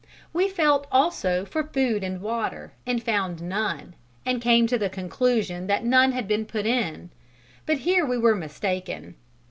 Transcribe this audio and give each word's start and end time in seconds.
We 0.33 0.49
felt 0.49 0.87
also 0.91 1.45
for 1.45 1.63
food 1.63 2.03
and 2.03 2.21
water, 2.21 2.73
and 2.87 3.03
found 3.03 3.39
none, 3.39 3.93
and 4.25 4.41
came 4.41 4.65
to 4.65 4.77
the 4.79 4.89
conclusion 4.89 5.67
that 5.67 5.85
none 5.85 6.11
had 6.11 6.27
been 6.27 6.47
put 6.47 6.65
in; 6.65 7.11
but 7.67 7.77
here 7.85 8.03
we 8.03 8.17
were 8.17 8.33
mistaken. 8.33 9.13